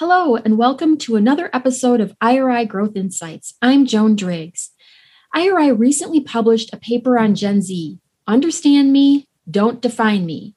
[0.00, 3.52] Hello, and welcome to another episode of IRI Growth Insights.
[3.60, 4.70] I'm Joan Driggs.
[5.34, 10.54] IRI recently published a paper on Gen Z Understand Me, Don't Define Me,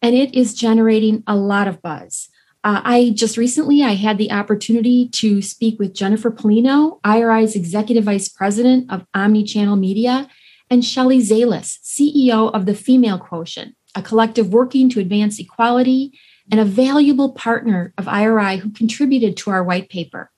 [0.00, 2.30] and it is generating a lot of buzz.
[2.64, 8.04] Uh, I just recently I had the opportunity to speak with Jennifer Polino, IRI's Executive
[8.04, 10.26] Vice President of Omnichannel Media,
[10.70, 16.18] and Shelley Zalis, CEO of the Female Quotient, a collective working to advance equality
[16.50, 20.30] and a valuable partner of IRI who contributed to our white paper.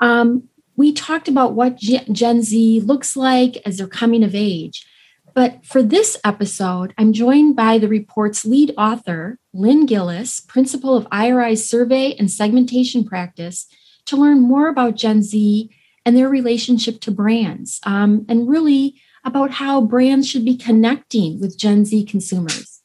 [0.00, 4.86] Um, we talked about what Gen Z looks like as they're coming of age.
[5.34, 11.06] But for this episode, I'm joined by the report's lead author, Lynn Gillis, principal of
[11.10, 13.66] IRI's survey and segmentation practice,
[14.06, 15.70] to learn more about Gen Z
[16.04, 21.56] and their relationship to brands, um, and really about how brands should be connecting with
[21.56, 22.80] Gen Z consumers.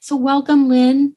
[0.00, 1.16] So, welcome, Lynn.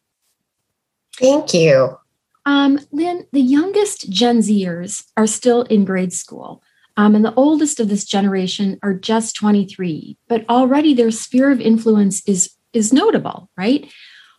[1.20, 1.98] Thank you.
[2.46, 6.62] Um, Lynn, the youngest Gen Zers are still in grade school,
[6.98, 11.60] um, and the oldest of this generation are just 23, but already their sphere of
[11.60, 13.92] influence is, is notable, right?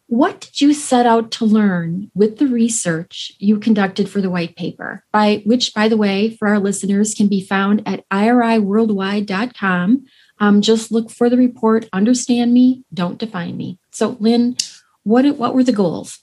[0.08, 4.54] What did you set out to learn with the research you conducted for the white
[4.54, 10.04] paper, by which, by the way, for our listeners, can be found at iriworldwide.com.
[10.38, 13.80] Um, just look for the report, understand me, don't define me.
[13.90, 14.56] So, Lynn,
[15.02, 16.20] what, what were the goals?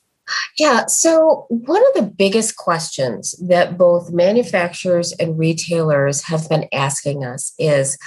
[0.57, 0.85] Yeah.
[0.87, 7.53] So, one of the biggest questions that both manufacturers and retailers have been asking us
[7.57, 7.97] is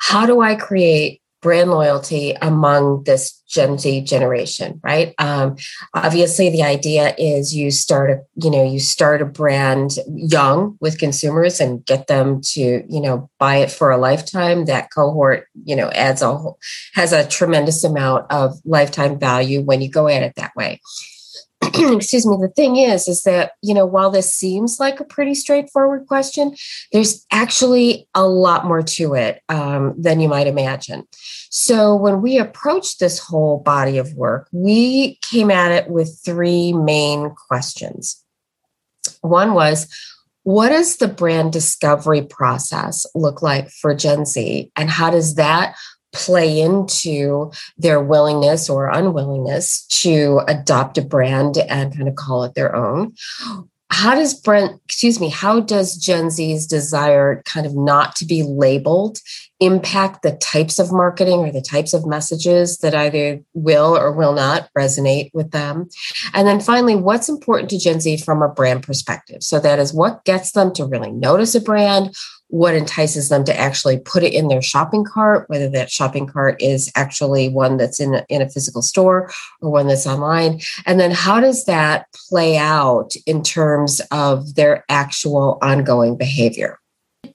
[0.00, 5.14] how do I create brand loyalty among this Gen Z generation, right?
[5.18, 5.56] Um,
[5.94, 10.98] obviously, the idea is you start a, you know, you start a brand young with
[10.98, 14.66] consumers and get them to, you know, buy it for a lifetime.
[14.66, 16.38] That cohort, you know, adds a
[16.94, 20.80] has a tremendous amount of lifetime value when you go at it that way.
[21.96, 25.34] excuse me the thing is is that you know while this seems like a pretty
[25.34, 26.54] straightforward question
[26.92, 31.06] there's actually a lot more to it um, than you might imagine.
[31.50, 36.72] So when we approached this whole body of work we came at it with three
[36.72, 38.22] main questions.
[39.20, 39.88] One was
[40.42, 44.72] what does the brand discovery process look like for gen z?
[44.74, 45.76] And how does that
[46.12, 52.54] play into their willingness or unwillingness to adopt a brand and kind of call it
[52.54, 53.14] their own.
[53.92, 58.44] How does brent excuse me how does gen z's desire kind of not to be
[58.44, 59.18] labeled
[59.58, 64.32] impact the types of marketing or the types of messages that either will or will
[64.32, 65.88] not resonate with them?
[66.32, 69.42] And then finally what's important to gen z from a brand perspective?
[69.42, 72.14] So that is what gets them to really notice a brand
[72.50, 76.60] what entices them to actually put it in their shopping cart, whether that shopping cart
[76.60, 79.30] is actually one that's in a, in a physical store
[79.60, 80.60] or one that's online.
[80.84, 86.78] And then how does that play out in terms of their actual ongoing behavior?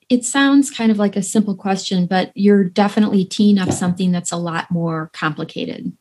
[0.10, 4.32] It sounds kind of like a simple question, but you're definitely teeing up something that's
[4.32, 5.94] a lot more complicated.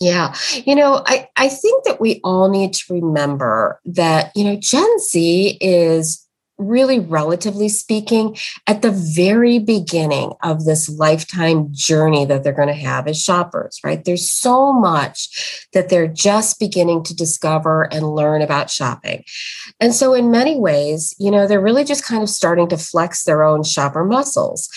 [0.00, 0.34] Yeah.
[0.64, 4.98] You know, I, I think that we all need to remember that, you know, Gen
[4.98, 6.26] Z is
[6.60, 12.74] really relatively speaking at the very beginning of this lifetime journey that they're going to
[12.74, 14.04] have as shoppers right?
[14.04, 19.24] There's so much that they're just beginning to discover and learn about shopping.
[19.80, 23.24] And so in many ways you know they're really just kind of starting to flex
[23.24, 24.68] their own shopper muscles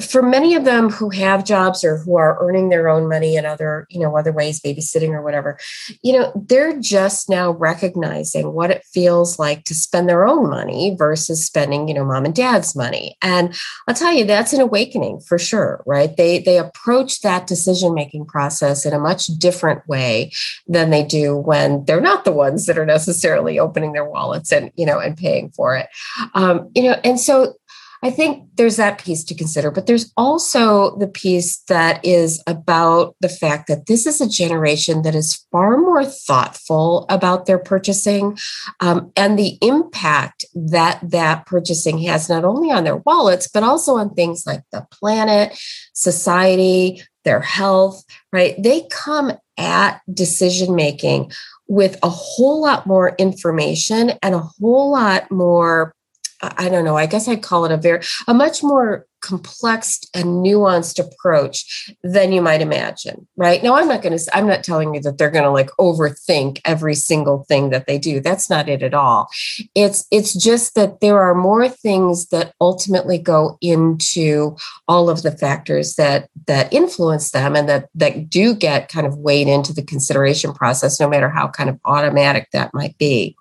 [0.00, 3.46] for many of them who have jobs or who are earning their own money in
[3.46, 5.58] other you know other ways babysitting or whatever
[6.02, 10.94] you know they're just now recognizing what it feels like to spend their own money
[10.98, 13.16] versus spending you know mom and dad's money.
[13.22, 13.56] And
[13.86, 16.16] i'll tell you that's an awakening for sure right?
[16.16, 20.32] They they approach that decision making process in a much different way
[20.66, 24.70] than they do when they're not the ones that are necessarily opening their wallets and
[24.76, 25.88] you know and paying for it.
[26.34, 27.54] Um, you know and so
[28.02, 33.16] I think there's that piece to consider, but there's also the piece that is about
[33.20, 38.38] the fact that this is a generation that is far more thoughtful about their purchasing
[38.80, 43.96] um, and the impact that that purchasing has not only on their wallets, but also
[43.96, 45.58] on things like the planet,
[45.92, 48.54] society, their health, right?
[48.62, 51.32] They come at decision making
[51.66, 55.94] with a whole lot more information and a whole lot more
[56.40, 60.44] I don't know, I guess I'd call it a very, a much more complex and
[60.44, 63.62] nuanced approach than you might imagine right?
[63.62, 66.60] Now i'm not going to i'm not telling you that they're going to like overthink
[66.64, 68.20] every single thing that they do.
[68.20, 69.28] That's not it at all.
[69.74, 74.56] It's it's just that there are more things that ultimately go into
[74.86, 79.18] all of the factors that that influence them and that that do get kind of
[79.18, 83.36] weighed into the consideration process no matter how kind of automatic that might be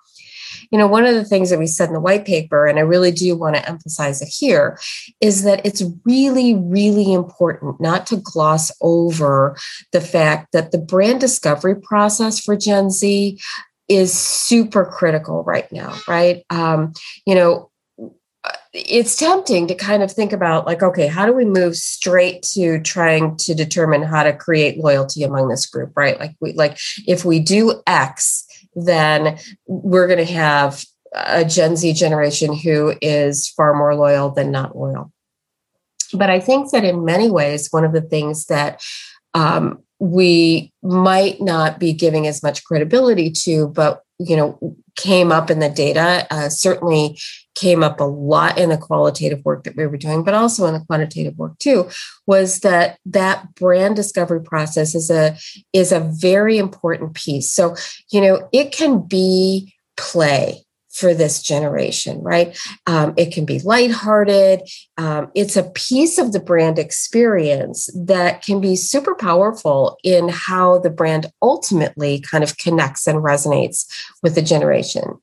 [0.72, 2.82] you know, one of the things that we said in the white paper, and I
[2.82, 4.80] really do want to emphasize it here,
[5.22, 9.58] is that it's really, really important not to gloss over
[9.92, 13.40] the fact that the brand discovery process for Gen Z
[13.88, 16.44] is super critical right now, right?
[16.50, 16.94] Um,
[17.26, 17.72] you know,
[18.74, 22.80] it's tempting to kind of think about like okay how do we move straight to
[22.82, 26.78] trying to determine how to create loyalty among this group right like we like
[27.08, 28.46] if we do x
[28.86, 30.84] then we're going to have
[31.14, 35.12] a Gen Z generation who is far more loyal than not loyal.
[36.14, 38.82] But I think that in many ways, one of the things that
[39.34, 45.50] um, we might not be giving as much credibility to, but you know, came up
[45.50, 47.20] in the data, uh, certainly
[47.58, 50.74] came up a lot in the qualitative work that we were doing, but also in
[50.74, 51.90] the quantitative work too,
[52.28, 55.36] was that that brand discovery process is a
[55.74, 57.52] is a very important piece.
[57.52, 57.76] So,
[58.12, 62.58] you know, it can be play for this generation, right?
[62.88, 64.62] Um, it can be lighthearted.
[64.98, 70.80] Um, it's a piece of the brand experience that can be super powerful in how
[70.80, 73.86] the brand ultimately kind of connects and resonates
[74.24, 75.20] with the generation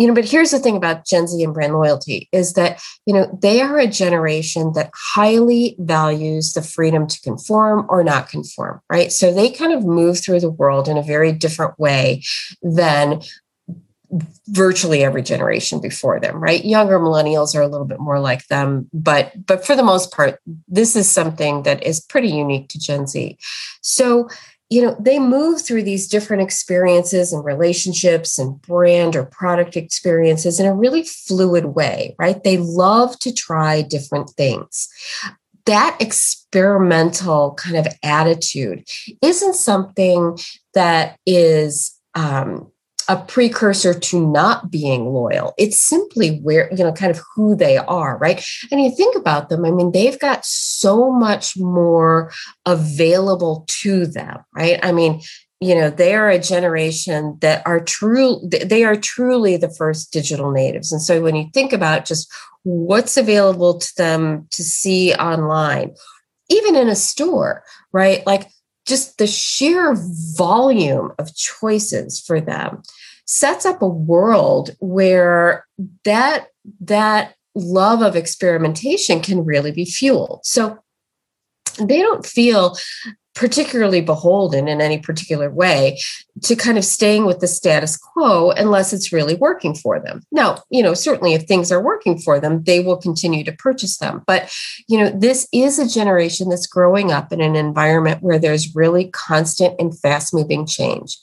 [0.00, 3.12] you know but here's the thing about gen z and brand loyalty is that you
[3.12, 8.80] know they are a generation that highly values the freedom to conform or not conform
[8.90, 9.12] right?
[9.12, 12.22] So they kind of move through the world in a very different way
[12.62, 13.20] than
[14.48, 16.64] virtually every generation before them right?
[16.64, 20.40] Younger millennials are a little bit more like them but but for the most part
[20.66, 23.36] this is something that is pretty unique to gen z.
[23.82, 24.28] So
[24.70, 30.58] you know they move through these different experiences and relationships and brand or product experiences
[30.58, 32.44] in a really fluid way right?
[32.44, 34.88] They love to try different things.
[35.66, 38.88] That experimental kind of attitude
[39.22, 40.38] isn't something
[40.74, 42.70] that is um,
[43.08, 45.54] a precursor to not being loyal.
[45.58, 48.44] It's simply where, you know, kind of who they are, right?
[48.70, 52.32] And you think about them, I mean, they've got so much more
[52.66, 54.78] available to them, right?
[54.82, 55.20] I mean,
[55.60, 60.50] you know they are a generation that are true they are truly the first digital
[60.50, 62.32] natives and so when you think about just
[62.62, 65.94] what's available to them to see online
[66.48, 67.62] even in a store
[67.92, 68.48] right like
[68.86, 69.94] just the sheer
[70.36, 72.82] volume of choices for them
[73.26, 75.66] sets up a world where
[76.04, 76.48] that
[76.80, 80.40] that love of experimentation can really be fueled.
[80.44, 80.78] So
[81.78, 82.76] they don't feel
[83.34, 85.98] particularly beholden in any particular way
[86.42, 90.22] to kind of staying with the status quo unless it's really working for them.
[90.32, 93.98] Now, you know, certainly if things are working for them, they will continue to purchase
[93.98, 94.22] them.
[94.26, 94.52] But,
[94.88, 99.10] you know, this is a generation that's growing up in an environment where there's really
[99.10, 101.18] constant and fast moving change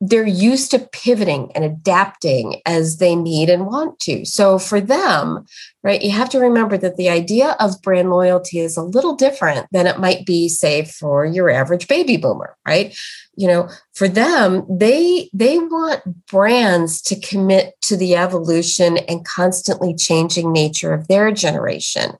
[0.00, 4.24] they're used to pivoting and adapting as they need and want to.
[4.24, 5.46] So for them,
[5.82, 9.66] right, you have to remember that the idea of brand loyalty is a little different
[9.70, 12.96] than it might be, say, for your average baby boomer, right?
[13.36, 19.94] You know, for them, they they want brands to commit to the evolution and constantly
[19.94, 22.12] changing nature of their generation,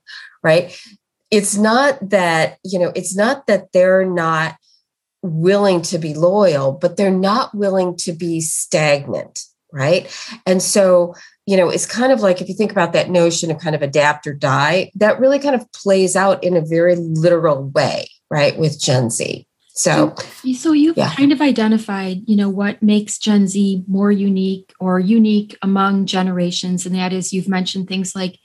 [0.43, 0.77] right?
[1.29, 4.55] It's not that, you know, it's not that they're not
[5.25, 10.09] willing to be loyal, but they're not willing to be stagnant, right?
[10.45, 11.15] And so,
[11.45, 13.81] you know, it's kind of like if you think about that notion of kind of
[13.81, 18.57] adapt or die, that really kind of plays out in a very literal way, right,
[18.57, 19.45] with Gen Z.
[19.77, 20.15] So,
[20.57, 21.13] so you've yeah.
[21.13, 26.85] kind of identified, you know, what makes Gen Z more unique or unique among generations.
[26.85, 28.39] And that is, you've mentioned things like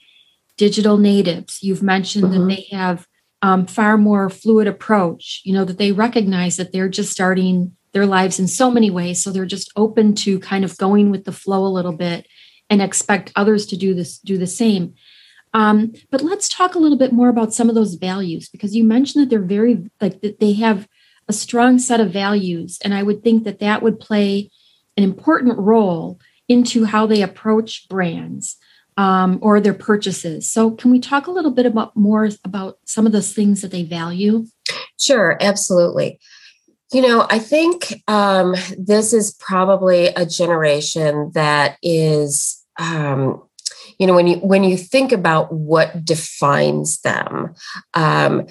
[0.57, 1.63] digital natives.
[1.63, 2.47] You've mentioned mm-hmm.
[2.49, 3.07] that they have
[3.41, 8.05] um, far more fluid approach, you know, that they recognize that they're just starting their
[8.05, 9.23] lives in so many ways.
[9.23, 12.27] So they're just open to kind of going with the flow a little bit
[12.69, 14.93] and expect others to do this, do the same.
[15.53, 18.83] Um, but let's talk a little bit more about some of those values because you
[18.83, 20.87] mentioned that they're very like that they have
[21.27, 24.49] a strong set of values, and I would think that that would play
[24.97, 28.57] an important role into how they approach brands
[29.01, 30.51] um, or their purchases.
[30.51, 33.71] So, can we talk a little bit about more about some of those things that
[33.71, 34.45] they value?
[34.99, 36.19] Sure, absolutely.
[36.93, 43.41] You know, I think um, this is probably a generation that is, um,
[43.97, 47.55] you know, when you when you think about what defines them,
[47.95, 48.45] um,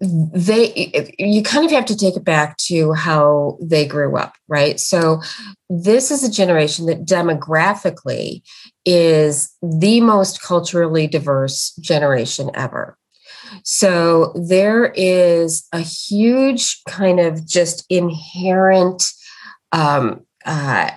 [0.00, 4.78] they you kind of have to take it back to how they grew up right?
[4.80, 5.22] So
[5.70, 8.42] this is a generation that demographically
[8.84, 12.98] is the most culturally diverse generation ever.
[13.62, 19.04] So there is a huge kind of just inherent
[19.72, 20.90] um, uh,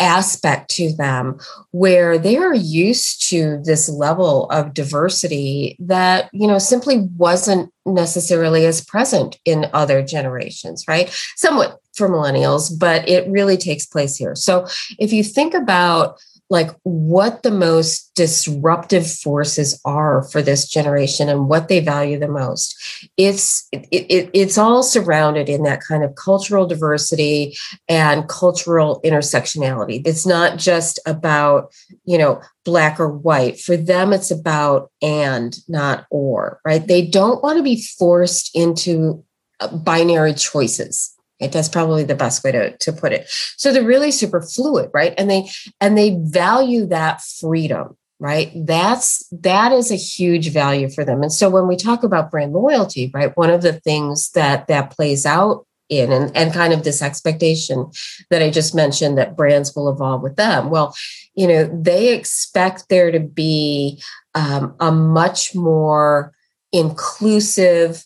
[0.00, 1.38] aspect to them
[1.70, 8.84] where they're used to this level of diversity that you know simply wasn't necessarily as
[8.84, 11.10] present in other generations right?
[11.36, 14.34] Somewhat for millennials but it really takes place here.
[14.34, 14.66] So
[14.98, 16.18] if you think about
[16.50, 22.28] like what the most disruptive forces are for this generation and what they value the
[22.28, 22.74] most.
[23.16, 27.56] It's it, it, it's all surrounded in that kind of cultural diversity
[27.88, 30.02] and cultural intersectionality.
[30.04, 31.72] It's not just about
[32.04, 33.60] you know black or white.
[33.60, 36.84] For them it's about and not or right?
[36.84, 39.24] They don't want to be forced into
[39.60, 43.28] uh, binary choices it that's probably the best way to, to put it.
[43.56, 45.14] So they're really super fluid right?
[45.18, 45.48] And they
[45.80, 48.52] and they value that freedom right?
[48.54, 51.22] That's that is a huge value for them.
[51.22, 54.90] And so when we talk about brand loyalty right one of the things that that
[54.90, 57.90] plays out in and, and kind of this expectation
[58.30, 60.94] that i just mentioned that brands will evolve with them well
[61.34, 64.00] you know they expect there to be
[64.34, 66.32] um, a much more
[66.72, 68.04] inclusive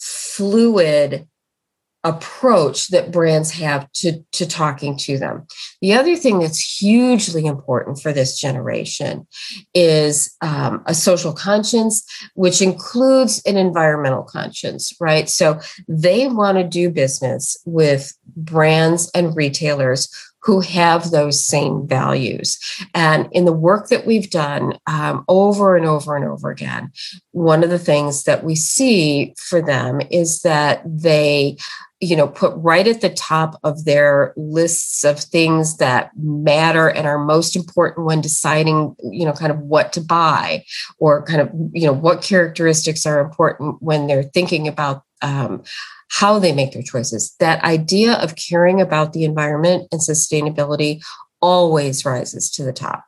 [0.00, 1.28] fluid
[2.04, 5.46] approach that brands have to, to talking to them.
[5.80, 9.26] The other thing that's hugely important for this generation
[9.72, 12.04] is um, a social conscience,
[12.34, 15.28] which includes an environmental conscience, right?
[15.28, 20.08] So they want to do business with brands and retailers
[20.42, 22.58] who have those same values.
[22.94, 26.90] And in the work that we've done um, over and over and over again,
[27.30, 31.58] one of the things that we see for them is that they
[32.02, 37.06] you know put right at the top of their lists of things that matter and
[37.06, 40.64] are most important when deciding you know kind of what to buy
[40.98, 45.62] or kind of you know what characteristics are important when they're thinking about um,
[46.10, 47.34] how they make their choices.
[47.38, 51.02] That idea of caring about the environment and sustainability
[51.40, 53.04] always rises to the top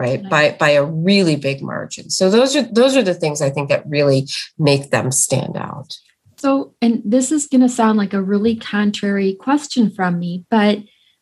[0.00, 0.22] right?
[0.30, 2.08] By by a really big margin.
[2.08, 5.98] So those are those are the things i think that really make them stand out
[6.38, 10.78] so, and this is going to sound like a really contrary question from me, but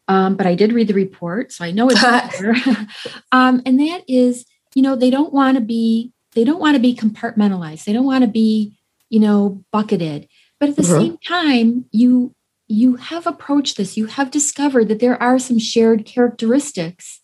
[0.08, 2.00] um, but I did read the report, so I know it's
[2.38, 2.54] there.
[3.32, 4.44] um, and that is,
[4.74, 7.84] you know, they don't want to be they don't want to be compartmentalized.
[7.84, 10.28] They don't want to be, you know, bucketed.
[10.60, 11.00] But at the mm-hmm.
[11.00, 12.34] same time, you
[12.68, 13.96] you have approached this.
[13.96, 17.20] You have discovered that there are some shared characteristics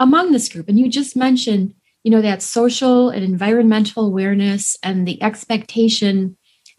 [0.00, 5.06] among this group, and you just mentioned, you know, that social and environmental awareness and
[5.06, 6.37] the expectation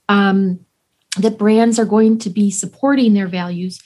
[0.09, 0.59] um,
[1.17, 3.81] that brands are going to be supporting their values.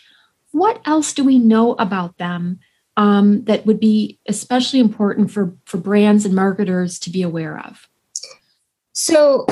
[0.51, 2.59] What else do we know about them
[2.97, 7.87] um, that would be especially important for, for brands and marketers to be aware of?
[8.93, 9.45] So,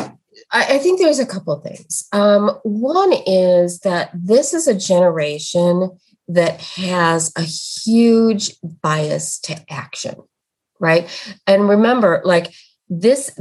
[0.52, 2.08] I, I think there's a couple things.
[2.14, 5.98] Um, one is that this is a generation
[6.28, 10.16] that has a huge bias to action,
[10.80, 11.10] right?
[11.48, 12.54] And remember, like
[12.94, 13.32] this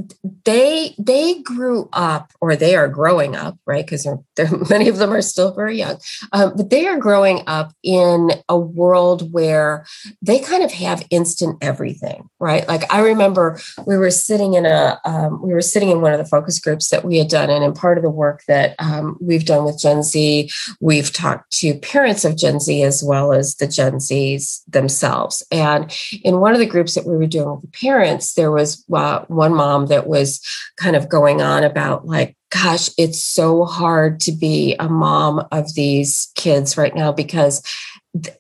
[0.45, 3.85] they they grew up or they are growing up right?
[3.85, 4.07] Because
[4.71, 5.99] many of them are still very young.
[6.33, 9.85] Um, but they are growing up in a world where
[10.23, 12.67] they kind of have instant everything right?
[12.67, 16.19] Like i remember we were sitting in a um, we were sitting in one of
[16.19, 19.19] the focus groups that we had done and in part of the work that um,
[19.21, 23.57] we've done with gen z we've talked to parents of gen z as well as
[23.57, 25.43] the gen z's themselves.
[25.51, 28.85] And in one of the groups that we were doing with the parents there was
[28.95, 30.41] uh, one mom that was
[30.77, 35.75] kind of going on about like gosh it's so hard to be a mom of
[35.75, 37.63] these kids right now because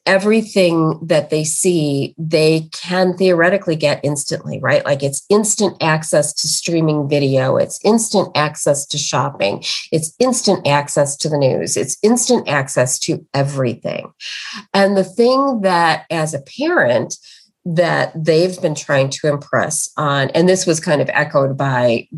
[0.04, 4.84] everything that they see they can theoretically get instantly right?
[4.84, 7.56] Like it's instant access to streaming video.
[7.56, 9.62] It's instant access to shopping.
[9.92, 11.76] It's instant access to the news.
[11.76, 14.12] It's instant access to everything.
[14.74, 17.16] And the thing that as a parent
[17.64, 22.08] that they've been trying to impress on and this was kind of echoed by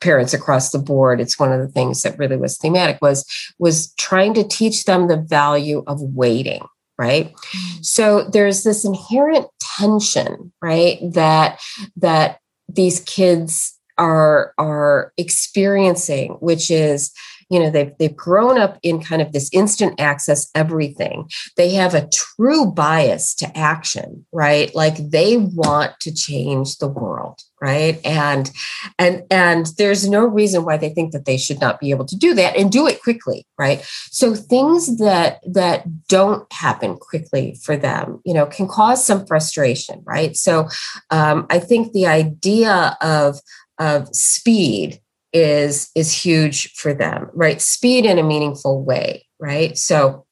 [0.00, 3.24] parents across the board it's one of the things that really was thematic was
[3.60, 6.62] was trying to teach them the value of waiting
[6.98, 7.84] right mm.
[7.84, 11.60] so there's this inherent tension right that
[11.96, 17.12] that these kids are are experiencing which is
[17.52, 21.28] you know they've they've grown up in kind of this instant access everything.
[21.58, 24.74] They have a true bias to action right?
[24.74, 28.00] Like they want to change the world right?
[28.04, 28.50] And
[28.98, 32.16] and and there's no reason why they think that they should not be able to
[32.16, 33.82] do that and do it quickly right?
[34.10, 40.02] So things that that don't happen quickly for them you know can cause some frustration
[40.06, 40.34] right?
[40.36, 40.68] So
[41.10, 43.38] um, i think the idea of
[43.78, 45.00] of speed
[45.32, 47.60] is is huge for them right?
[47.60, 49.76] Speed in a meaningful way right?
[49.76, 50.26] So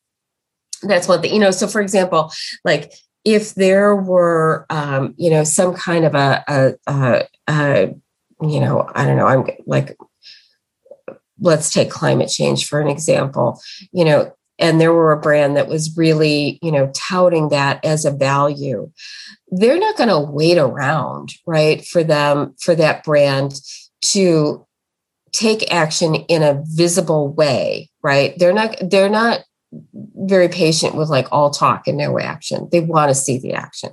[0.83, 2.33] that's one thing you know so for example
[2.64, 2.92] like
[3.25, 7.95] if there were um, you know some kind of a, a, a, a
[8.42, 9.97] you know i don't know i'm like
[11.40, 13.61] let's take climate change for an example
[13.92, 18.04] you know and there were a brand that was really you know touting that as
[18.04, 18.90] a value
[19.49, 23.61] they're not going to wait around right for them for that brand
[24.00, 24.66] to
[25.32, 28.34] take action in a visible way right?
[28.38, 29.40] They're not they're not
[30.16, 32.68] very patient with like all talk and no action.
[32.72, 33.90] They want to see the action.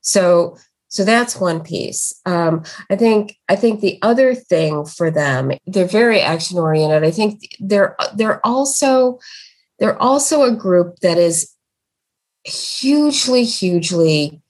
[0.00, 0.56] So
[0.88, 2.14] so that's one piece.
[2.26, 7.04] Um, i think i think the other thing for them they're very action oriented.
[7.04, 9.18] I think they're they're also
[9.78, 11.52] they're also a group that is
[12.44, 14.40] hugely hugely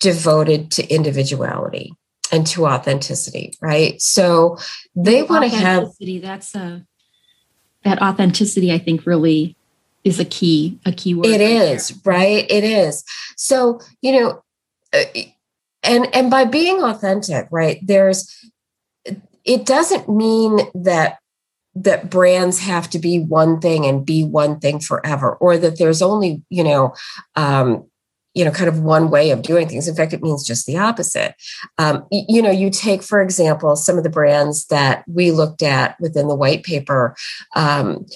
[0.00, 1.92] devoted to individuality
[2.32, 4.00] and to authenticity, right?
[4.00, 4.56] So
[4.96, 6.84] they want to have that's a
[7.84, 9.56] that authenticity I think really
[10.02, 11.26] is a key a key word.
[11.26, 12.14] It is, there.
[12.14, 12.50] right?
[12.50, 13.04] It is.
[13.36, 14.42] So, you know,
[14.92, 15.04] uh,
[15.82, 17.78] and and by being authentic, right?
[17.82, 18.34] There's
[19.44, 21.18] it doesn't mean that
[21.74, 26.02] that brands have to be one thing and be one thing forever or that there's
[26.02, 26.94] only you know
[27.36, 27.84] um,
[28.34, 29.88] you know kind of one way of doing things.
[29.88, 31.34] In fact it means just the opposite.
[31.78, 35.96] Um, you know you take for example some of the brands that we looked at
[36.00, 37.14] within the white paper
[37.54, 38.06] um,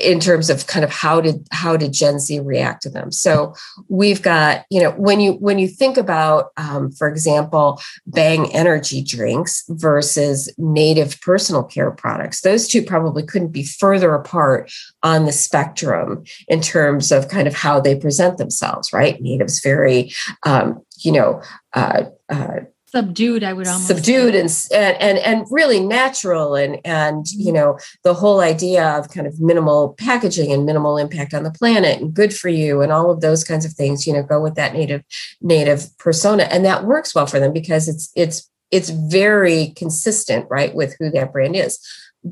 [0.00, 3.10] in terms of kind of how did how did gen z react to them.
[3.10, 3.54] So
[3.88, 9.02] we've got you know when you when you think about um, for example bang energy
[9.02, 14.70] drinks versus native personal care products those two probably couldn't be further apart
[15.02, 19.20] on the spectrum in terms of kind of how they present themselves right?
[19.20, 20.12] Native's very
[20.44, 21.42] um, you know
[21.74, 22.60] uh, uh,
[22.94, 27.40] subdued i would almost subdued and, and and really natural and and mm-hmm.
[27.40, 31.50] you know the whole idea of kind of minimal packaging and minimal impact on the
[31.50, 34.40] planet and good for you and all of those kinds of things you know go
[34.40, 35.02] with that native
[35.40, 36.44] native persona.
[36.44, 41.10] And that works well for them because it's it's it's very consistent right with who
[41.10, 41.78] that brand is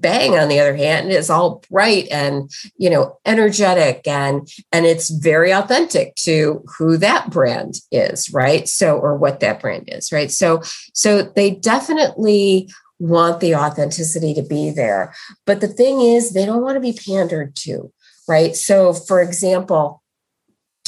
[0.01, 5.11] Bang, on the other hand, is all bright and you know energetic and and it's
[5.11, 8.69] very authentic to who that brand is, right?
[8.69, 10.31] So or what that brand is, right?
[10.31, 15.15] So so they definitely want the authenticity to be there.
[15.45, 17.93] But the thing is, they don't want to be pandered to,
[18.29, 18.57] right?
[18.57, 20.03] So, for example,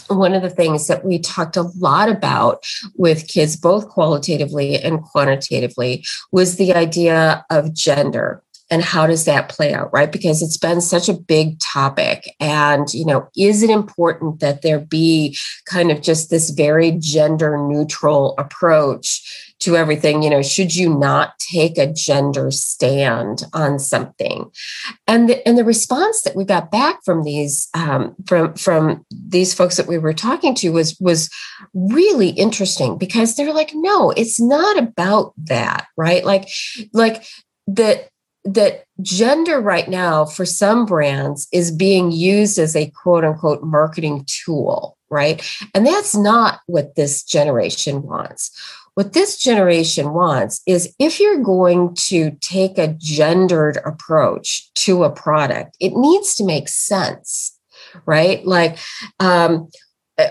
[0.08, 2.64] one of the things that we talked a lot about
[2.96, 9.48] with kids, both qualitatively and quantitatively, was the idea of gender and how does that
[9.48, 10.10] play out right?
[10.10, 12.34] Because it's been such a big topic.
[12.40, 17.56] And you know is it important that there be kind of just this very gender
[17.58, 20.22] neutral approach to everything?
[20.22, 24.50] You know should you not take a gender stand on something?
[25.06, 29.54] And the, and the response that we got back from these um, from from these
[29.54, 31.30] folks that we were talking to was was
[31.74, 36.24] really interesting because they're like no it's not about that right?
[36.24, 36.48] Like
[36.92, 37.24] like
[37.66, 38.08] that
[38.44, 44.24] that gender right now for some brands is being used as a quote unquote marketing
[44.26, 45.42] tool, right?
[45.74, 48.50] And that's not what this generation wants.
[48.94, 55.10] What this generation wants is if you're going to take a gendered approach to a
[55.10, 57.56] product, it needs to make sense,
[58.06, 58.44] right?
[58.44, 58.76] Like,
[59.20, 59.68] um,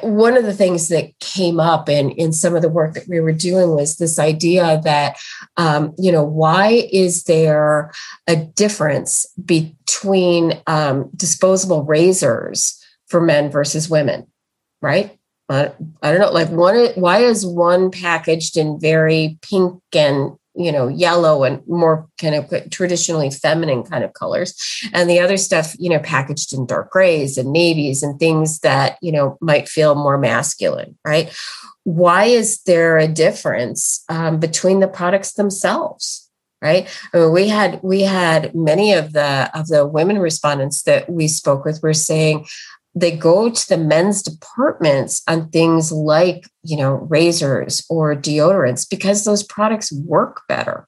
[0.02, 3.20] one of the things that came up in in some of the work that we
[3.20, 5.18] were doing was this idea that
[5.56, 7.92] um, you know why is there
[8.28, 14.28] a difference between um, disposable razors for men versus women
[14.82, 15.14] right?
[15.50, 15.70] Uh,
[16.04, 20.88] i don't know like one why is one packaged in very pink and you know
[20.88, 24.56] yellow and more kind of traditionally feminine kind of colors.
[24.94, 28.98] And the other stuff you know packaged in dark grays and navies and things that
[29.02, 31.34] you know might feel more masculine right?
[31.84, 36.28] Why is there a difference um, between the products themselves
[36.62, 36.90] right?
[37.14, 41.28] I mean, we had we had many of the of the women respondents that we
[41.28, 42.48] spoke with were saying
[43.00, 49.24] they go to the men's departments on things like you know razors or deodorants because
[49.24, 50.88] those products work better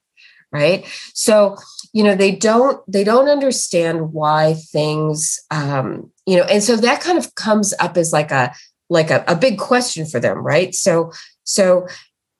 [0.52, 0.84] right?
[1.14, 1.56] So
[1.92, 7.00] you know they don't they don't understand why things um you know and so that
[7.00, 8.52] kind of comes up as like a
[8.88, 10.74] like a, a big question for them right?
[10.74, 11.12] So
[11.44, 11.86] so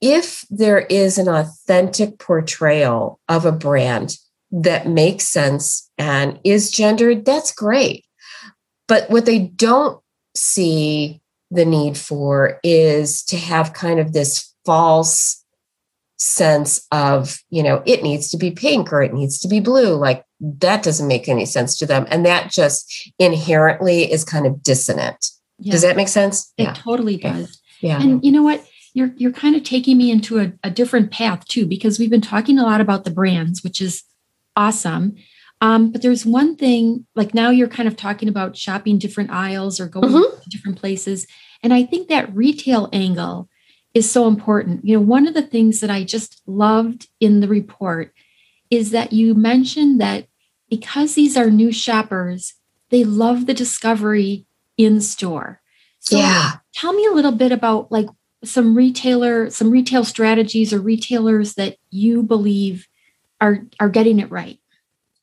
[0.00, 4.16] if there is an authentic portrayal of a brand
[4.50, 8.04] that makes sense and is gendered that's great
[8.90, 10.02] but what they don't
[10.34, 11.20] see
[11.52, 15.44] the need for is to have kind of this false
[16.18, 19.94] sense of, you know, it needs to be pink or it needs to be blue.
[19.94, 22.04] Like that doesn't make any sense to them.
[22.10, 25.24] And that just inherently is kind of dissonant.
[25.60, 25.70] Yeah.
[25.70, 26.52] Does that make sense?
[26.58, 26.72] It yeah.
[26.72, 27.62] totally does.
[27.80, 28.02] Yeah.
[28.02, 28.66] And you know what?
[28.92, 32.20] You're you're kind of taking me into a, a different path too, because we've been
[32.20, 34.02] talking a lot about the brands, which is
[34.56, 35.14] awesome.
[35.60, 39.78] Um, but there's one thing, like now you're kind of talking about shopping different aisles
[39.78, 40.40] or going mm-hmm.
[40.40, 41.26] to different places.
[41.62, 43.48] And I think that retail angle
[43.92, 44.84] is so important.
[44.84, 48.14] You know, one of the things that I just loved in the report
[48.70, 50.26] is that you mentioned that
[50.70, 52.54] because these are new shoppers,
[52.90, 54.46] they love the discovery
[54.76, 55.60] in store.
[55.98, 56.52] So yeah.
[56.72, 58.06] tell me a little bit about like
[58.44, 62.88] some retailer, some retail strategies or retailers that you believe
[63.40, 64.59] are are getting it right.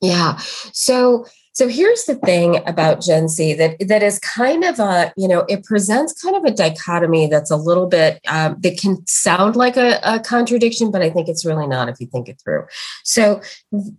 [0.01, 0.37] Yeah.
[0.73, 1.25] So
[1.57, 5.43] so here's the thing about Gen Z that that is kind of a you know
[5.49, 9.75] it presents kind of a dichotomy that's a little bit um, that can sound like
[9.75, 12.67] a, a contradiction, but I think it's really not if you think it through.
[13.03, 13.41] So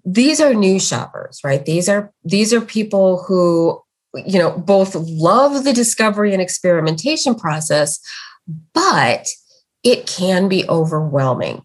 [0.04, 1.64] these are new shoppers, right?
[1.64, 3.82] These are these are people who
[4.14, 7.98] you know both love the discovery and experimentation process,
[8.72, 9.26] but
[9.82, 11.64] it can be overwhelming.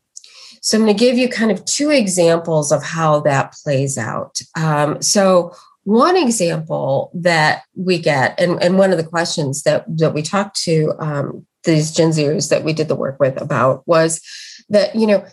[0.63, 4.39] So I'm going to give you kind of two examples of how that plays out.
[4.55, 10.13] Um, so one example that we get, and, and one of the questions that, that
[10.13, 14.21] we talked to um, these Gen Zers that we did the work with about was
[14.69, 15.25] that, you know,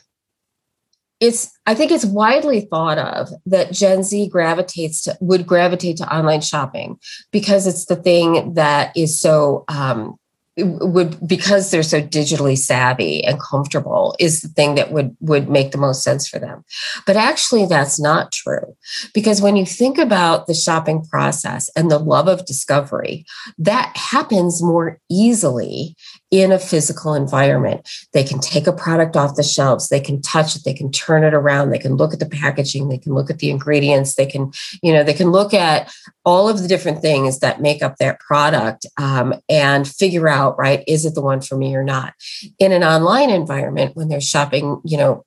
[1.20, 6.12] it's I think it's widely thought of that Gen Z gravitates to would gravitate to
[6.12, 6.98] online shopping
[7.30, 10.16] because it's the thing that is so um,
[10.64, 15.72] would because they're so digitally savvy and comfortable is the thing that would would make
[15.72, 16.64] the most sense for them.
[17.06, 18.76] But actually that's not true
[19.14, 23.24] because when you think about the shopping process and the love of discovery
[23.58, 25.96] that happens more easily
[26.30, 27.88] in a physical environment.
[28.12, 31.24] They can take a product off the shelves, they can touch it, they can turn
[31.24, 34.26] it around, they can look at the packaging, they can look at the ingredients, they
[34.26, 35.92] can, you know, they can look at
[36.24, 40.84] all of the different things that make up that product um, and figure out, right,
[40.86, 42.14] is it the one for me or not?
[42.58, 45.24] In an online environment, when they're shopping, you know,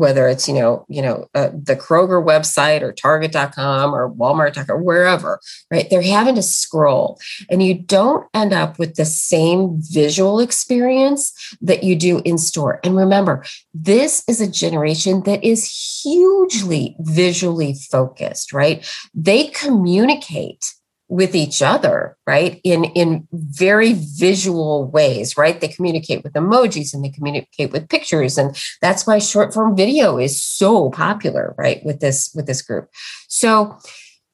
[0.00, 4.82] whether it's you know you know uh, the kroger website or target.com or walmart.com or
[4.82, 5.38] wherever
[5.70, 5.88] right?
[5.90, 7.20] They're having to scroll.
[7.50, 12.80] And you don't end up with the same visual experience that you do in store.
[12.82, 18.86] And remember this is a generation that is hugely visually focused right?
[19.14, 20.74] They communicate
[21.10, 22.60] with each other right?
[22.62, 25.60] In in very visual ways right?
[25.60, 28.38] They communicate with emojis and they communicate with pictures.
[28.38, 32.88] And that's why short form video is so popular right with this with this group.
[33.28, 33.76] So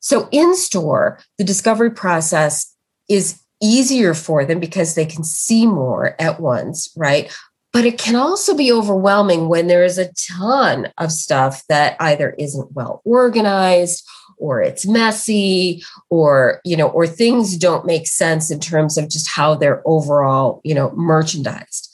[0.01, 2.75] so in store the discovery process
[3.09, 7.35] is easier for them because they can see more at once right?
[7.73, 12.31] But it can also be overwhelming when there is a ton of stuff that either
[12.39, 14.07] isn't well organized
[14.39, 19.29] or it's messy or you know or things don't make sense in terms of just
[19.31, 21.89] how they're overall you know merchandised.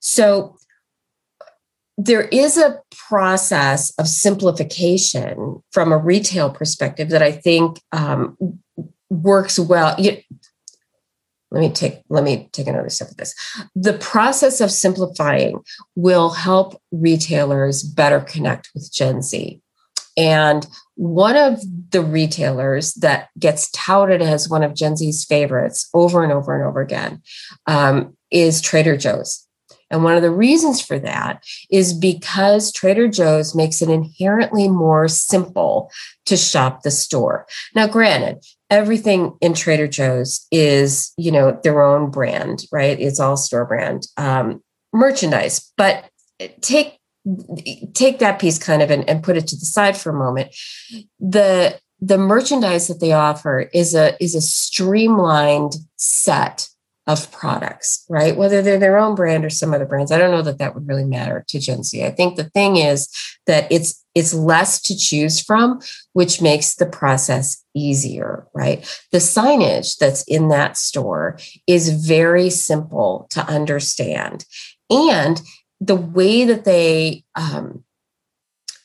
[0.00, 0.56] So
[2.00, 8.36] there is a process of simplification from a retail perspective that i think um,
[9.10, 9.94] works well.
[9.98, 10.18] You,
[11.50, 13.34] let me take let me take another step of this.
[13.74, 15.60] The process of simplifying
[15.96, 19.62] will help retailers better connect with gen z
[20.18, 26.24] and one of the retailers that gets touted as one of Gen Z's favorites over
[26.24, 27.22] and over and over again
[27.66, 29.46] um, is Trader Joe's.
[29.90, 35.06] And one of the reasons for that is because Trader Joe's makes it inherently more
[35.08, 35.90] simple
[36.26, 37.46] to shop the store.
[37.74, 42.98] Now, granted, everything in Trader Joe's is, you know, their own brand, right?
[43.00, 45.72] It's all store brand um, merchandise.
[45.76, 46.10] But
[46.60, 46.97] take
[47.94, 50.54] take that piece kind of and, and put it to the side for a moment.
[51.20, 56.68] The the merchandise that they offer is a is a streamlined set
[57.06, 58.36] of products right?
[58.36, 60.86] Whether they're their own brand or some other brands i don't know that that would
[60.86, 62.04] really matter to gen z.
[62.04, 63.08] I think the thing is
[63.46, 65.80] that it's it's less to choose from
[66.12, 68.80] which makes the process easier right?
[69.12, 74.44] The signage that's in that store is very simple to understand.
[74.90, 75.40] And
[75.80, 77.84] the way that they um,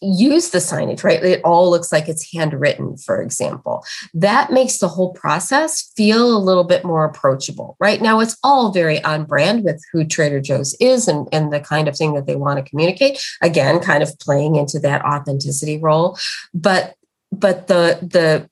[0.04, 1.24] use the signage, right?
[1.24, 3.86] It all looks like it's handwritten, for example.
[4.14, 7.78] That makes the whole process feel a little bit more approachable.
[7.80, 11.62] Right now, it's all very on brand with who Trader Joe's is and, and the
[11.62, 13.24] kind of thing that they want to communicate.
[13.42, 16.18] Again, kind of playing into that authenticity role.
[16.54, 16.96] But
[17.32, 18.50] but the the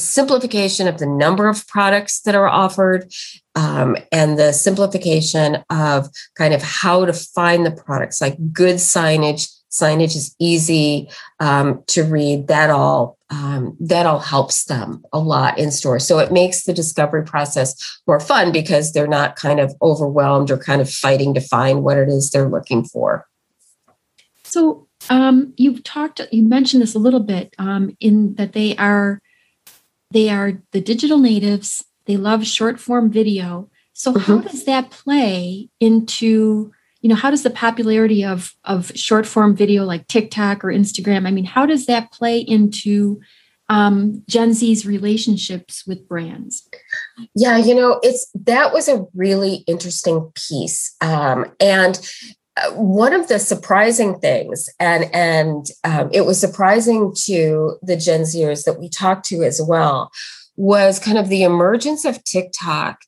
[0.00, 3.12] simplification of the number of products that are offered
[3.54, 8.20] um, and the simplification of kind of how to find the products.
[8.20, 11.08] Like good signage signage is easy
[11.38, 12.48] um, to read.
[12.48, 16.72] That all um, that all helps them a lot in store so it makes the
[16.72, 21.40] discovery process more fun because they're not kind of overwhelmed or kind of fighting to
[21.40, 23.26] find what it is they're looking for.
[24.42, 29.22] So um, you've talked you mentioned this a little bit um, in that they are
[30.10, 31.84] they are the digital natives.
[32.06, 33.70] They love short form video.
[33.92, 34.20] So mm-hmm.
[34.20, 39.56] how does that play into you know how does the popularity of of short form
[39.56, 43.20] video like tiktok or instagram i mean how does that play into
[43.70, 46.68] um, gen z's relationships with brands?
[47.34, 51.98] Yeah you know it's that was a really interesting piece um, and
[52.72, 58.64] one of the surprising things and and um, it was surprising to the gen zers
[58.64, 60.10] that we talked to as well
[60.56, 63.00] was kind of the emergence of TikTok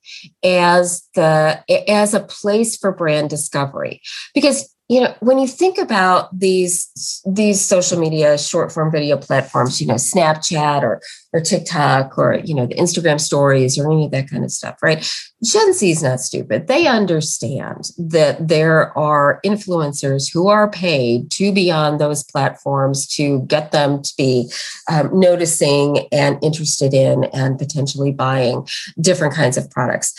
[0.42, 4.00] as the as a place for brand discovery.
[4.34, 9.80] Because you know when you think about these these social media short form video platforms
[9.80, 11.00] you know snapchat or
[11.32, 14.76] or tiktok or you know the instagram stories or any of that kind of stuff
[14.82, 15.08] right?
[15.44, 16.66] Gen z is not stupid.
[16.66, 23.42] They understand that there are influencers who are paid to be on those platforms to
[23.42, 24.50] get them to be
[24.90, 28.66] um, noticing and interested in and potentially buying
[29.00, 30.14] different kinds of products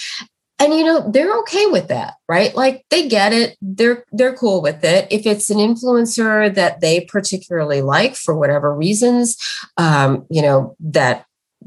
[0.60, 2.56] and you know they're okay with that right?
[2.56, 3.58] Like they get it.
[3.62, 5.08] They're they're cool with it.
[5.12, 9.38] If it's an influencer that they particularly like for whatever reasons
[9.78, 11.26] um, you know that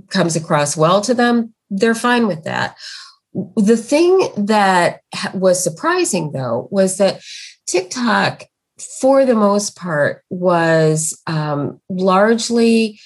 [0.09, 2.77] comes across well to them they're fine with that.
[3.57, 5.01] The thing that
[5.35, 7.21] was surprising though was that
[7.67, 8.45] tiktok
[9.01, 13.01] for the most part was um, largely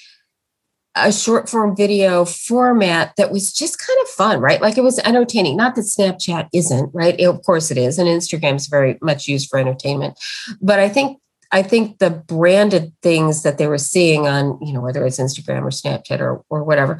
[0.95, 4.61] a short form video format that was just kind of fun, right?
[4.61, 5.55] Like it was entertaining.
[5.55, 7.15] Not that Snapchat isn't, right?
[7.17, 10.19] It, of course it is, and Instagram's very much used for entertainment.
[10.61, 11.19] But I think
[11.53, 15.63] I think the branded things that they were seeing on, you know, whether it's Instagram
[15.63, 16.99] or Snapchat or or whatever,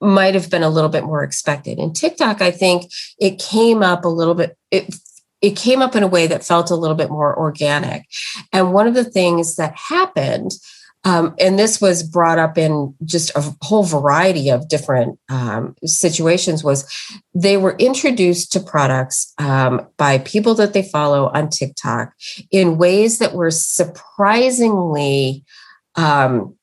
[0.00, 1.78] might have been a little bit more expected.
[1.78, 4.56] And TikTok, I think it came up a little bit.
[4.70, 4.94] It
[5.42, 8.06] it came up in a way that felt a little bit more organic.
[8.52, 10.52] And one of the things that happened
[11.04, 16.64] um, and this was brought up in just a whole variety of different um, situations
[16.64, 16.90] was
[17.34, 22.12] they were introduced to products um, by people that they follow on tiktok
[22.50, 25.44] in ways that were surprisingly
[25.96, 26.56] um,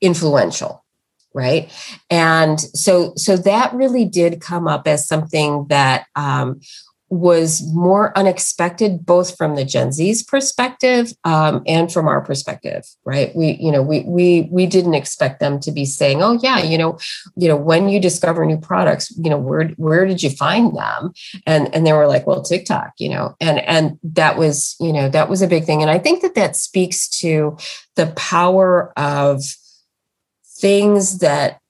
[0.00, 0.84] influential
[1.32, 1.70] right?
[2.10, 6.60] And so so that really did come up as something that um,
[7.10, 13.34] was more unexpected both from the gen z's perspective um, and from our perspective right?
[13.34, 16.78] We you know we we we didn't expect them to be saying oh yeah you
[16.78, 16.98] know
[17.36, 21.12] you know when you discover new products you know where where did you find them?
[21.46, 23.34] And and they were like well tiktok you know?
[23.40, 25.82] And and that was you know that was a big thing.
[25.82, 27.56] And i think that that speaks to
[27.96, 29.42] the power of
[30.60, 31.60] things that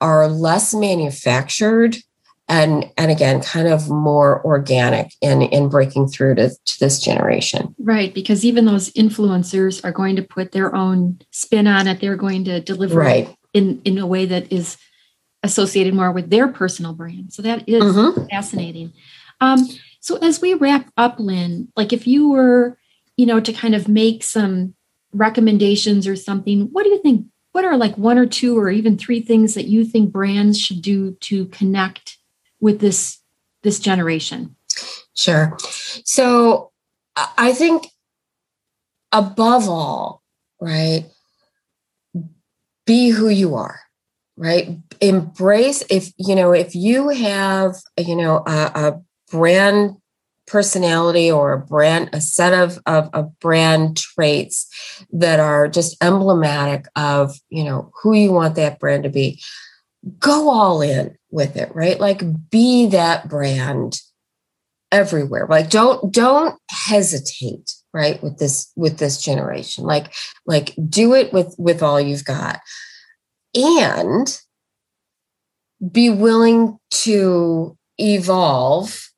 [0.00, 1.96] are less manufactured
[2.48, 7.74] and and again kind of more organic in in breaking through to, to this generation
[7.78, 12.16] right because even those influencers are going to put their own spin on it they're
[12.16, 13.28] going to deliver right.
[13.28, 14.76] it in in a way that is
[15.42, 18.26] associated more with their personal brand so that is mm-hmm.
[18.26, 18.92] fascinating
[19.40, 19.66] um
[20.00, 22.78] so as we wrap up lynn like if you were
[23.16, 24.74] you know to kind of make some
[25.12, 28.98] recommendations or something what do you think what are like one or two or even
[28.98, 32.13] three things that you think brands should do to connect
[32.64, 33.20] with this
[33.62, 34.56] this generation?
[35.14, 35.56] Sure.
[36.04, 36.72] So
[37.14, 37.86] I think
[39.12, 40.22] above all,
[40.60, 41.04] right,
[42.86, 43.80] be who you are,
[44.36, 44.78] right?
[45.00, 49.00] Embrace if you know if you have you know a, a
[49.30, 49.96] brand
[50.46, 54.68] personality or a brand a set of, of, of brand traits
[55.10, 59.40] that are just emblematic of you know who you want that brand to be
[60.18, 61.98] go all in with it, right?
[61.98, 64.00] Like be that brand
[64.92, 65.46] everywhere.
[65.48, 68.22] Like don't don't hesitate, right?
[68.22, 69.84] With this with this generation.
[69.84, 70.12] Like
[70.46, 72.60] like do it with with all you've got.
[73.54, 74.40] And
[75.92, 79.10] be willing to evolve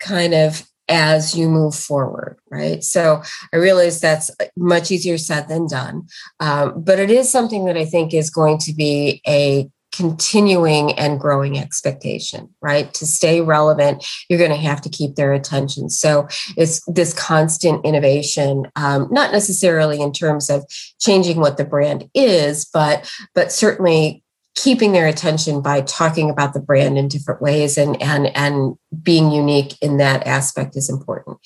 [0.00, 2.84] kind of as you move forward, right?
[2.84, 6.08] So I realize that's much easier said than done.
[6.40, 11.20] Um, but it is something that I think is going to be a continuing and
[11.20, 12.92] growing expectation, right?
[12.94, 15.88] To stay relevant, you're going to have to keep their attention.
[15.88, 16.26] So
[16.56, 20.64] it's this constant innovation, um, not necessarily in terms of
[21.00, 24.22] changing what the brand is, but but certainly
[24.56, 29.30] keeping their attention by talking about the brand in different ways and and and being
[29.30, 31.38] unique in that aspect is important.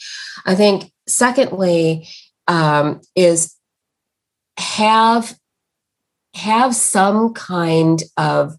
[0.46, 2.08] I think secondly
[2.46, 3.54] um, is
[4.58, 5.36] have
[6.38, 8.56] have some kind of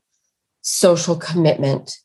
[0.61, 1.95] social commitment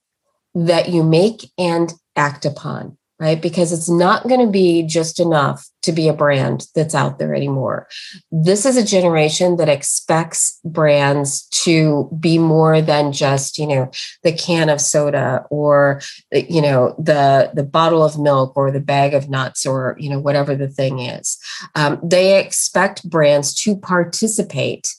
[0.55, 3.41] that you make and act upon right?
[3.41, 7.35] Because it's not going to be just enough to be a brand that's out there
[7.35, 7.87] anymore.
[8.33, 13.91] This is a generation that expects brands to be more than just, you know,
[14.25, 16.01] the can of soda or
[16.33, 20.19] you know, the the bottle of milk or the bag of nuts or, you know,
[20.19, 21.39] whatever the thing is.
[21.75, 24.93] Um, they expect brands to participate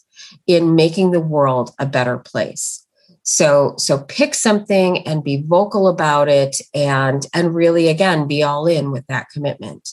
[0.47, 2.85] in making the world a better place.
[3.23, 8.67] So so pick something and be vocal about it and and really again be all
[8.67, 9.89] in with that commitment.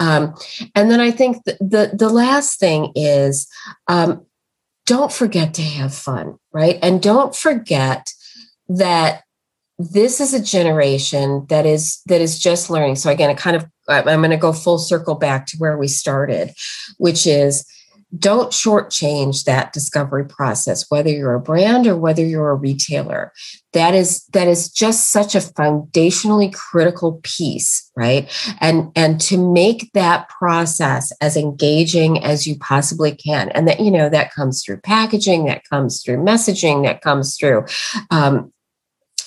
[0.00, 0.34] Um,
[0.74, 3.46] and then i think the, the, the last thing is
[3.86, 4.26] um,
[4.84, 6.78] don't forget to have fun right?
[6.82, 8.12] And don't forget
[8.68, 9.22] that
[9.78, 12.96] this is a generation that is that is just learning.
[12.96, 15.88] So again it kind of i'm going to go full circle back to where we
[15.88, 16.52] started
[16.98, 17.66] which is
[18.18, 23.32] don't shortchange that discovery process whether you're a brand or whether you're a retailer.
[23.72, 28.30] That is that is just such a foundationally critical piece right?
[28.60, 33.50] And and to make that process as engaging as you possibly can.
[33.50, 37.66] And that you know that comes through packaging that comes through messaging that comes through
[38.10, 38.52] um,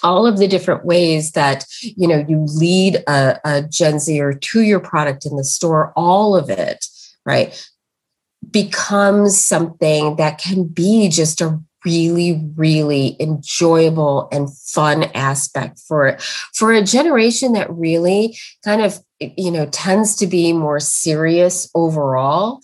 [0.04, 4.62] all of the different ways that you know you lead a, a gen zer to
[4.62, 6.86] your product in the store all of it
[7.26, 7.68] right
[8.52, 16.18] becomes something that can be just a really really enjoyable and fun aspect for
[16.54, 22.60] for a generation that really kind of you know tends to be more serious overall.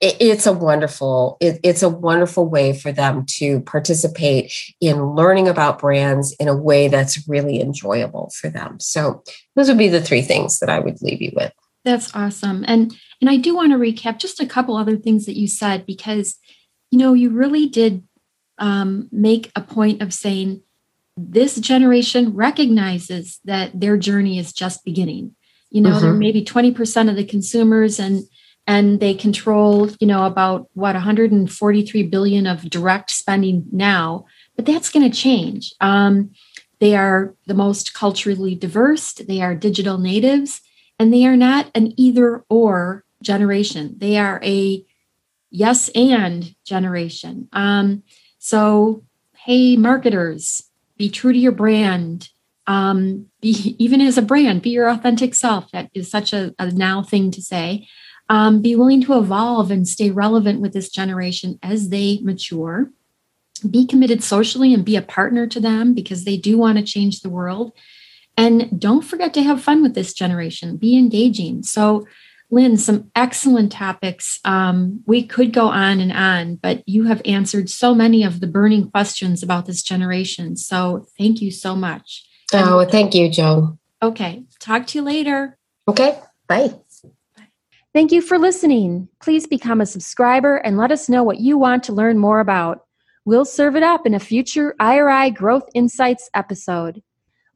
[0.00, 5.48] It, it's a wonderful it, it's a wonderful way for them to participate in learning
[5.48, 8.80] about brands in a way that's really enjoyable for them.
[8.80, 9.22] So
[9.54, 11.52] those would be the three things that i would leave you with
[11.86, 15.38] that's awesome and and I do want to recap just a couple other things that
[15.38, 16.38] you said because,
[16.90, 18.02] you know, you really did
[18.58, 20.62] um, make a point of saying
[21.16, 25.34] this generation recognizes that their journey is just beginning.
[25.70, 28.24] You know, there may be 20% of the consumers and
[28.68, 34.24] and they control, you know, about what 143 billion of direct spending now,
[34.56, 35.72] but that's going to change.
[35.80, 36.32] Um,
[36.80, 40.60] they are the most culturally diverse, they are digital natives,
[40.98, 43.94] and they are not an either or generation.
[43.98, 44.84] They are a
[45.50, 47.48] yes and generation.
[47.52, 48.02] Um,
[48.38, 49.04] so,
[49.36, 50.62] hey, marketers,
[50.96, 52.30] be true to your brand.
[52.66, 55.70] Um, be even as a brand, be your authentic self.
[55.72, 57.88] That is such a, a now thing to say.
[58.28, 62.90] Um, be willing to evolve and stay relevant with this generation as they mature.
[63.70, 67.20] Be committed socially and be a partner to them because they do want to change
[67.20, 67.72] the world.
[68.36, 70.76] And don't forget to have fun with this generation.
[70.76, 71.62] Be engaging.
[71.62, 72.06] So,
[72.50, 74.38] Lynn, some excellent topics.
[74.44, 78.46] Um, we could go on and on, but you have answered so many of the
[78.46, 80.56] burning questions about this generation.
[80.56, 82.24] So thank you so much.
[82.52, 83.78] Oh, thank you, Joan.
[84.00, 84.44] Okay.
[84.60, 85.58] Talk to you later.
[85.88, 86.20] Okay.
[86.46, 86.74] Bye.
[87.92, 89.08] Thank you for listening.
[89.20, 92.84] Please become a subscriber and let us know what you want to learn more about.
[93.24, 97.02] We'll serve it up in a future IRI Growth Insights episode.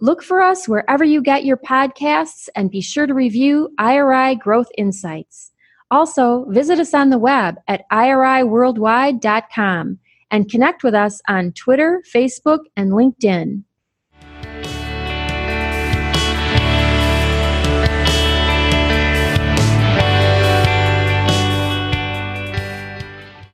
[0.03, 4.71] Look for us wherever you get your podcasts and be sure to review IRI Growth
[4.79, 5.53] Insights.
[5.91, 9.99] Also, visit us on the web at iriworldwide.com
[10.31, 13.65] and connect with us on Twitter, Facebook, and LinkedIn.